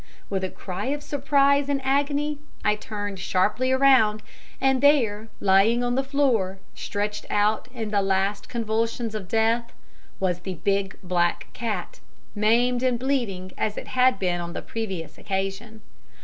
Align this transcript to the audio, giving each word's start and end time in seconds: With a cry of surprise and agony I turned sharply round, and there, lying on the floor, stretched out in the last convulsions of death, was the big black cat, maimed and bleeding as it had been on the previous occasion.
With 0.31 0.43
a 0.43 0.49
cry 0.49 0.85
of 0.85 1.03
surprise 1.03 1.69
and 1.69 1.79
agony 1.83 2.39
I 2.65 2.73
turned 2.75 3.19
sharply 3.19 3.71
round, 3.71 4.23
and 4.59 4.81
there, 4.81 5.27
lying 5.39 5.83
on 5.83 5.93
the 5.93 6.03
floor, 6.03 6.57
stretched 6.73 7.27
out 7.29 7.67
in 7.71 7.91
the 7.91 8.01
last 8.01 8.49
convulsions 8.49 9.13
of 9.13 9.27
death, 9.27 9.71
was 10.19 10.39
the 10.39 10.55
big 10.55 10.97
black 11.03 11.49
cat, 11.53 11.99
maimed 12.33 12.81
and 12.81 12.97
bleeding 12.97 13.51
as 13.59 13.77
it 13.77 13.89
had 13.89 14.17
been 14.17 14.41
on 14.41 14.53
the 14.53 14.63
previous 14.63 15.19
occasion. 15.19 15.81